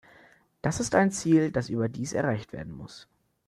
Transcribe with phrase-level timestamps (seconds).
[0.63, 3.07] Das ist ein Ziel, das überdies erreicht werden muss.